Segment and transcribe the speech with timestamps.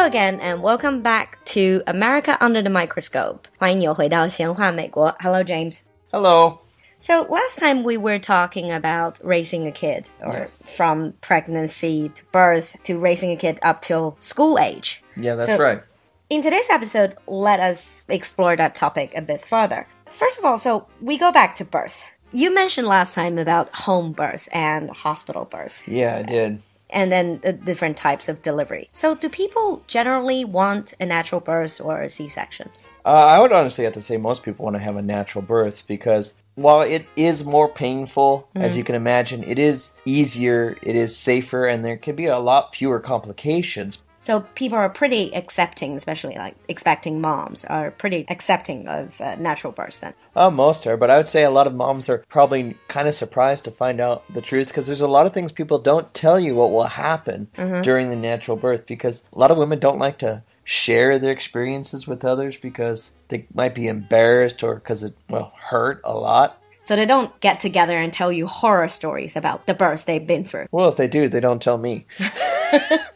[0.00, 3.46] Hello again and welcome back to America Under the Microscope.
[3.58, 5.14] 欢迎你又回到闲话美国.
[5.20, 5.80] Hello, James.
[6.10, 6.56] Hello.
[6.98, 10.62] So last time we were talking about raising a kid, or Yes.
[10.76, 15.02] from pregnancy to birth to raising a kid up till school age.
[15.16, 15.82] Yeah, that's So- right.
[16.28, 19.86] In today's episode, let us explore that topic a bit further.
[20.10, 22.04] First of all, so we go back to birth.
[22.32, 26.60] You mentioned last time about home birth and hospital birth, Yeah, I did.
[26.91, 28.89] and then the different types of delivery.
[28.91, 32.69] So, do people generally want a natural birth or a C section?
[33.05, 35.87] Uh, I would honestly have to say most people want to have a natural birth
[35.87, 41.17] because while it is more painful, as you can imagine, it is easier, it is
[41.17, 44.01] safer, and there can be a lot fewer complications.
[44.21, 49.73] So, people are pretty accepting, especially like expecting moms, are pretty accepting of uh, natural
[49.73, 50.13] births then.
[50.35, 53.15] Uh, most are, but I would say a lot of moms are probably kind of
[53.15, 56.39] surprised to find out the truth because there's a lot of things people don't tell
[56.39, 57.47] you what will happen
[57.81, 62.07] during the natural birth because a lot of women don't like to share their experiences
[62.07, 66.61] with others because they might be embarrassed or because it, well, hurt a lot.
[66.83, 70.45] So, they don't get together and tell you horror stories about the births they've been
[70.45, 70.67] through.
[70.71, 72.05] Well, if they do, they don't tell me.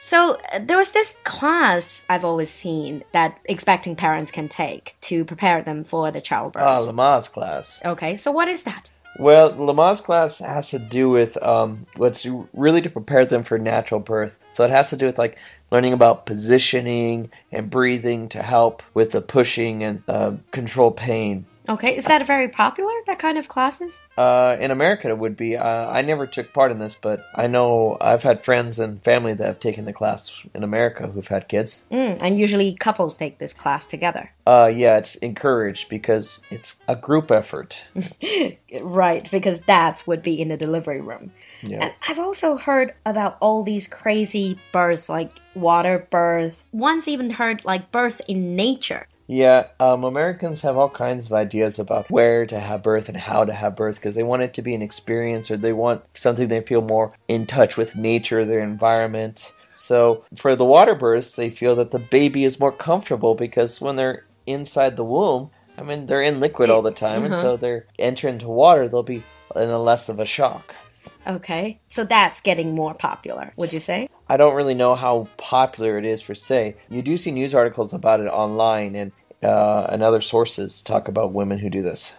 [0.00, 5.24] So uh, there was this class I've always seen that expecting parents can take to
[5.24, 6.62] prepare them for the childbirth.
[6.62, 7.82] Ah, Lamaze class.
[7.84, 8.92] okay, so what is that?
[9.18, 13.98] Well, Lamaze class has to do with um, what's really to prepare them for natural
[13.98, 14.38] birth.
[14.52, 15.36] So it has to do with like
[15.72, 21.44] learning about positioning and breathing to help with the pushing and uh, control pain.
[21.68, 22.92] Okay, is that very popular?
[23.06, 24.00] That kind of classes?
[24.16, 25.56] Uh, in America, it would be.
[25.56, 29.34] Uh, I never took part in this, but I know I've had friends and family
[29.34, 31.84] that have taken the class in America who've had kids.
[31.90, 34.32] Mm, and usually couples take this class together.
[34.46, 37.84] Uh, yeah, it's encouraged because it's a group effort.
[38.82, 41.32] Right, because dads would be in the delivery room.
[41.62, 41.84] Yeah.
[41.84, 46.64] And I've also heard about all these crazy births, like water birth.
[46.70, 49.06] Once even heard like birth in nature.
[49.28, 53.44] Yeah, um, Americans have all kinds of ideas about where to have birth and how
[53.44, 56.48] to have birth because they want it to be an experience or they want something
[56.48, 59.52] they feel more in touch with nature, their environment.
[59.74, 63.96] So for the water births, they feel that the baby is more comfortable because when
[63.96, 67.86] they're inside the womb, I mean, they're in liquid all the time, and so they're
[67.98, 69.22] entering into water, they'll be
[69.54, 70.74] in a less of a shock.
[71.26, 74.08] Okay, so that's getting more popular, would you say?
[74.28, 76.76] I don't really know how popular it is for say.
[76.88, 81.32] You do see news articles about it online, and uh, and other sources talk about
[81.32, 82.16] women who do this.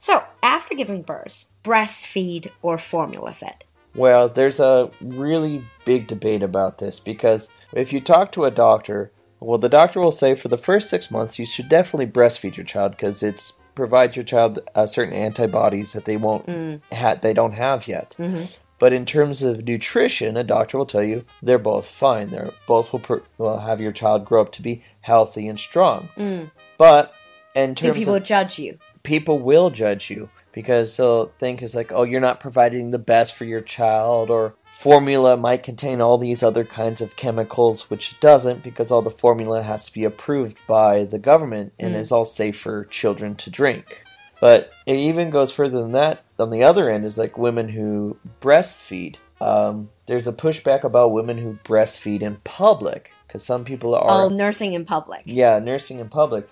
[0.00, 3.64] So, after giving birth, breastfeed or formula fed?
[3.94, 9.12] Well, there's a really big debate about this because if you talk to a doctor,
[9.40, 12.64] well, the doctor will say for the first six months you should definitely breastfeed your
[12.64, 16.78] child because it's provides your child uh, certain antibodies that they won't mm.
[16.92, 18.14] ha- they don't have yet.
[18.18, 18.44] Mm-hmm.
[18.78, 22.28] But in terms of nutrition, a doctor will tell you they're both fine.
[22.28, 26.10] They're both will, will have your child grow up to be healthy and strong.
[26.18, 26.50] Mm.
[26.76, 27.14] But
[27.54, 28.78] in Do terms people of judge you?
[29.02, 33.34] people will judge you because they'll think it's like, oh, you're not providing the best
[33.34, 38.20] for your child, or formula might contain all these other kinds of chemicals, which it
[38.20, 42.24] doesn't because all the formula has to be approved by the government and is all
[42.24, 44.02] safe for children to drink.
[44.40, 46.24] But it even goes further than that.
[46.38, 49.16] On the other end is like women who breastfeed.
[49.38, 54.28] Um, there's a pushback about women who breastfeed in public because some people are Oh,
[54.30, 55.22] nursing in public.
[55.26, 56.48] yeah, nursing in public.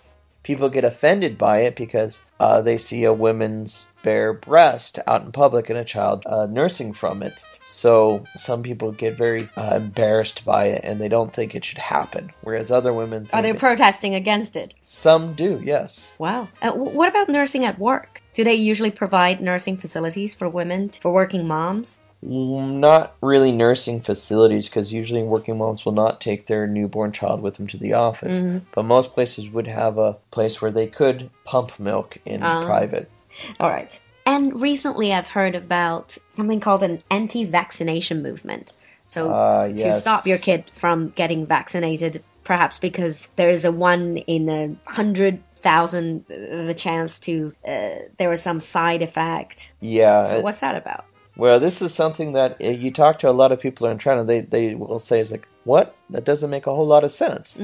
[0.48, 5.30] People get offended by it because uh, they see a woman's bare breast out in
[5.30, 7.44] public and a child uh, nursing from it.
[7.66, 11.76] So some people get very uh, embarrassed by it and they don't think it should
[11.76, 12.32] happen.
[12.40, 14.74] Whereas other women, Are they protesting against it?
[14.80, 16.14] some do, yes.
[16.18, 16.48] Wow.
[16.62, 18.22] Uh, what about nursing at work?
[18.32, 22.00] Do they usually provide nursing facilities for women, for working moms?
[22.28, 27.54] Not really nursing facilities because usually working moms will not take their newborn child with
[27.54, 28.38] them to the office.
[28.72, 33.10] But most places would have a place where they could pump milk in private.
[33.58, 33.98] All right.
[34.26, 38.74] And recently I've heard about something called an anti vaccination movement.
[39.06, 44.18] So, Ah, to stop your kid from getting vaccinated, perhaps because there is a one
[44.18, 49.72] in a hundred thousand of a chance to, uh, there was some side effect.
[49.80, 50.24] Yeah.
[50.24, 51.06] So, what's that about?
[51.38, 54.24] Well, this is something that uh, you talk to a lot of people in China,
[54.24, 55.96] they, they will say, it's like, what?
[56.10, 57.56] That doesn't make a whole lot of sense.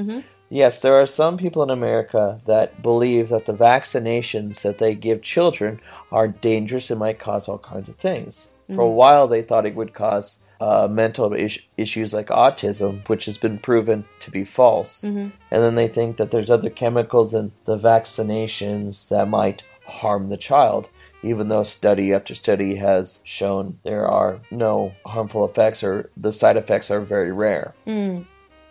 [0.49, 5.21] Yes, there are some people in America that believe that the vaccinations that they give
[5.21, 5.81] children
[6.11, 8.51] are dangerous and might cause all kinds of things.
[8.73, 13.25] For a while, they thought it would cause uh, mental is- issues like autism, which
[13.25, 15.03] has been proven to be false.
[15.51, 20.37] And then they think that there's other chemicals in the vaccinations that might harm the
[20.37, 20.89] child
[21.25, 26.57] even though study after study has shown there are no harmful effects or the side
[26.57, 27.73] effects are very rare.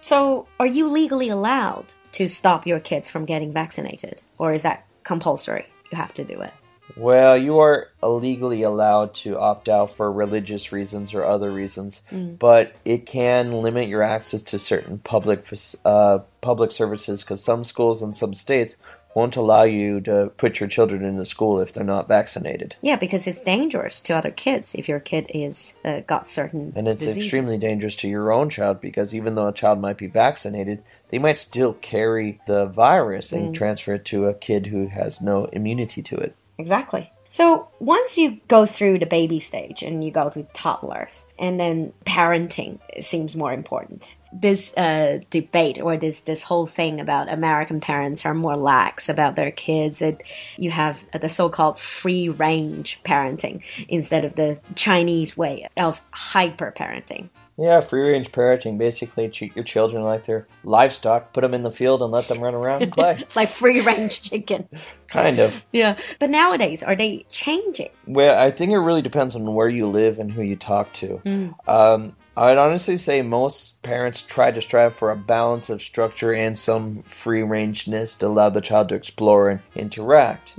[0.00, 4.22] So, are you legally allowed to stop your kids from getting vaccinated?
[4.38, 5.66] Or is that compulsory?
[5.90, 6.52] You have to do it.
[6.96, 12.38] Well, you are legally allowed to opt out for religious reasons or other reasons, Mm.
[12.38, 15.46] but it can limit your access to certain public
[15.84, 18.76] uh, public services because some schools in some states
[19.14, 22.76] won't allow you to put your children in the school if they're not vaccinated.
[22.82, 26.88] Yeah, because it's dangerous to other kids if your kid is uh, got certain And
[26.88, 27.24] it's diseases.
[27.24, 31.18] extremely dangerous to your own child because even though a child might be vaccinated, they
[31.18, 33.54] might still carry the virus and Mm.
[33.54, 36.34] transfer it to a kid who has no immunity to it.
[36.58, 37.10] Exactly.
[37.28, 41.92] So once you go through the baby stage and you go to toddlers, and then
[42.06, 44.14] parenting seems more important.
[44.34, 49.36] This uh, debate or this this whole thing about American parents are more lax about
[49.36, 50.02] their kids.
[50.02, 50.22] It,
[50.56, 57.28] you have the so-called free range parenting instead of the Chinese way of hyper parenting.
[57.56, 61.70] Yeah, free range parenting basically treat your children like they're livestock, put them in the
[61.70, 63.22] field and let them run around and play.
[63.36, 64.68] Like free range chicken.
[65.08, 65.64] kind of.
[65.72, 65.96] Yeah.
[66.18, 67.90] But nowadays, are they changing?
[68.06, 71.54] Well, I think it really depends on where you live and who you talk to.
[71.68, 76.58] Um, I'd honestly say most parents try to strive for a balance of structure and
[76.58, 80.54] some free rangeness to allow the child to explore and interact.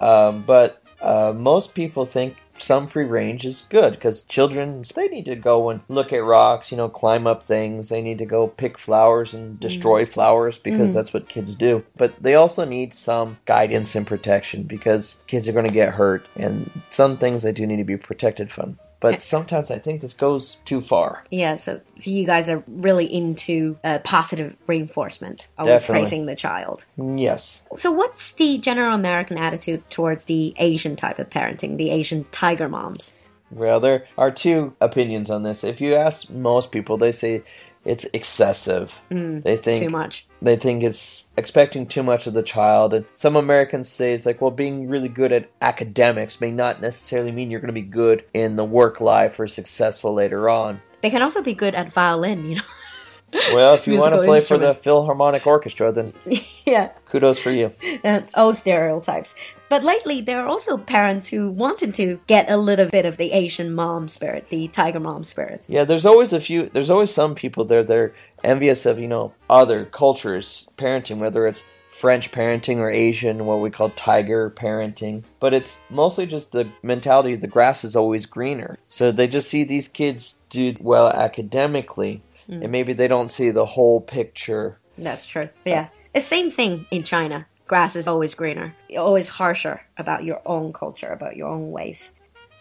[0.00, 5.26] Um, but uh, most people think some free range is good because children they need
[5.26, 7.88] to go and look at rocks, you know, climb up things.
[7.90, 11.84] They need to go pick flowers and destroy flowers because that's what kids do.
[11.96, 16.26] But they also need some guidance and protection because kids are going to get hurt
[16.36, 18.78] and some things they do need to be protected from.
[19.00, 21.22] But sometimes I think this goes too far.
[21.30, 26.00] Yeah, so, so you guys are really into uh, positive reinforcement, always Definitely.
[26.02, 26.86] praising the child.
[26.96, 27.64] Yes.
[27.76, 32.68] So, what's the general American attitude towards the Asian type of parenting, the Asian tiger
[32.68, 33.12] moms?
[33.50, 35.62] Well, there are two opinions on this.
[35.62, 37.42] If you ask most people, they say
[37.86, 39.00] it's excessive.
[39.10, 40.26] Mm, they think Too much.
[40.42, 44.40] they think it's expecting too much of the child and some americans say it's like
[44.40, 48.24] well being really good at academics may not necessarily mean you're going to be good
[48.34, 52.48] in the work life or successful later on They can also be good at violin,
[52.48, 52.62] you know?
[53.32, 56.12] well if you want to play for the philharmonic orchestra then
[56.66, 57.70] yeah, kudos for you
[58.04, 59.34] uh, old stereotypes.
[59.68, 63.32] But lately, there are also parents who wanted to get a little bit of the
[63.32, 65.66] Asian mom spirit, the tiger mom spirit.
[65.68, 68.14] yeah there's always a few there's always some people there they're
[68.44, 71.62] envious of you know other cultures parenting whether it's
[71.96, 75.22] French parenting or Asian, what we call tiger parenting.
[75.40, 78.76] But it's mostly just the mentality the grass is always greener.
[78.86, 83.66] So they just see these kids do well academically, and maybe they don't see the
[83.66, 84.78] whole picture.
[84.98, 85.48] That's true.
[85.64, 85.88] Yeah.
[86.14, 87.46] The same thing in China.
[87.66, 88.74] Grass is always greener.
[88.96, 92.12] Always harsher about your own culture, about your own ways.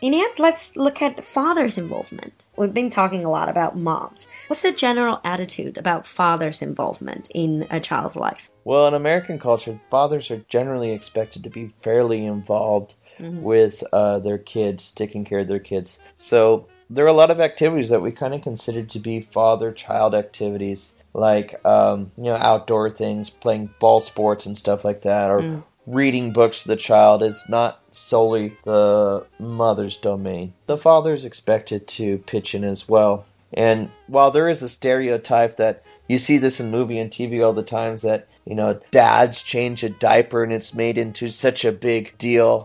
[0.01, 2.43] In the end, let's look at father's involvement.
[2.57, 4.27] We've been talking a lot about moms.
[4.47, 8.49] What's the general attitude about father's involvement in a child's life?
[8.65, 14.37] Well, in American culture, fathers are generally expected to be fairly involved with uh, their
[14.37, 15.99] kids, taking care of their kids.
[16.17, 20.13] So there are a lot of activities that we kind of consider to be father-child
[20.13, 25.63] activities, like um, you know outdoor things, playing ball sports and stuff like that, or
[25.87, 30.53] reading books to the child is not solely the mother's domain.
[30.65, 33.25] The father is expected to pitch in as well.
[33.53, 37.53] And while there is a stereotype that you see this in movie and TV all
[37.53, 41.71] the times that you know dads change a diaper and it's made into such a
[41.71, 42.61] big deal,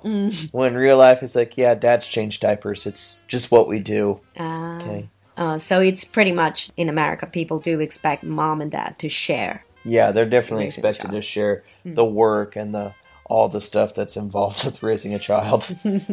[0.52, 2.86] when real life is like yeah, dads change diapers.
[2.86, 4.20] It's just what we do.
[4.38, 5.08] Uh, Okay.
[5.36, 9.64] uh, so it's pretty much in America, people do expect mom and dad to share.
[9.84, 12.92] Yeah, they're definitely expected to share the work and the
[13.24, 15.66] all the stuff that's involved with raising a child.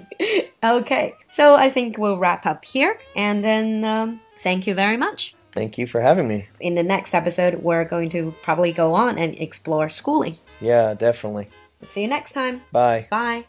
[0.63, 5.35] Okay, so I think we'll wrap up here, and then um, thank you very much.
[5.57, 6.45] Thank you for having me.
[6.59, 10.37] In the next episode, we're going to probably go on and explore schooling.
[10.61, 11.47] Yeah, definitely.
[11.83, 12.61] See you next time.
[12.71, 13.07] Bye.
[13.09, 13.45] Bye.